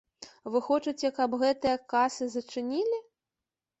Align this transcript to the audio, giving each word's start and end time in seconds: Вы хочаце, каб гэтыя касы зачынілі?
Вы 0.53 0.61
хочаце, 0.69 1.11
каб 1.19 1.37
гэтыя 1.43 1.75
касы 1.93 2.31
зачынілі? 2.37 2.99